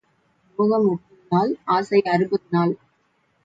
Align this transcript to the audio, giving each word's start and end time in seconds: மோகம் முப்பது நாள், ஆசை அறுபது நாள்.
மோகம் 0.59 0.85
முப்பது 0.85 1.27
நாள், 1.31 1.51
ஆசை 1.67 2.01
அறுபது 2.13 2.47
நாள். 2.49 2.73